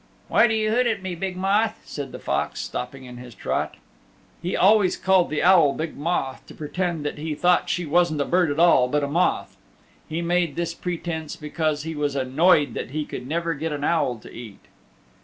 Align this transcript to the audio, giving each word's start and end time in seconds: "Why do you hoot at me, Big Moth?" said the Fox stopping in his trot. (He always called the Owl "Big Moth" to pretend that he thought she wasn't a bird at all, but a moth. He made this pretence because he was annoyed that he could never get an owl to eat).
"Why 0.29 0.47
do 0.47 0.55
you 0.55 0.71
hoot 0.71 0.87
at 0.87 1.03
me, 1.03 1.13
Big 1.13 1.37
Moth?" 1.37 1.79
said 1.85 2.11
the 2.11 2.17
Fox 2.17 2.59
stopping 2.59 3.05
in 3.05 3.17
his 3.17 3.35
trot. 3.35 3.75
(He 4.41 4.57
always 4.57 4.97
called 4.97 5.29
the 5.29 5.43
Owl 5.43 5.73
"Big 5.73 5.95
Moth" 5.95 6.43
to 6.47 6.55
pretend 6.55 7.05
that 7.05 7.19
he 7.19 7.35
thought 7.35 7.69
she 7.69 7.85
wasn't 7.85 8.19
a 8.19 8.25
bird 8.25 8.49
at 8.49 8.59
all, 8.59 8.87
but 8.87 9.03
a 9.03 9.07
moth. 9.07 9.57
He 10.09 10.23
made 10.23 10.55
this 10.55 10.73
pretence 10.73 11.35
because 11.35 11.83
he 11.83 11.93
was 11.93 12.15
annoyed 12.15 12.73
that 12.73 12.89
he 12.89 13.05
could 13.05 13.27
never 13.27 13.53
get 13.53 13.71
an 13.71 13.83
owl 13.83 14.17
to 14.17 14.31
eat). 14.33 14.61